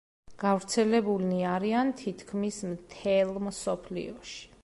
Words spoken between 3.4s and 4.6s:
მსოფლიოში.